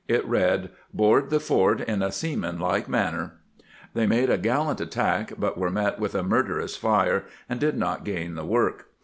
[0.07, 3.33] It read:" Board the fort in a seamanlike manner."
[3.93, 8.03] They made a gallant attack, but were met with a murderous fire, and did not
[8.03, 8.87] gain the work.